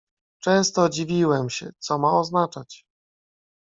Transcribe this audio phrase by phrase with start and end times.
[0.41, 2.85] "Często dziwiłem się, co ma oznaczać."